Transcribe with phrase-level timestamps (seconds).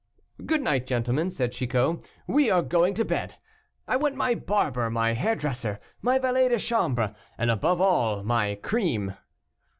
[0.43, 3.35] "Good night, gentlemen," said Chicot, "we are going to bed.
[3.87, 9.13] I want my barber, my hairdresser, my valet de chambre, and, above all, my cream."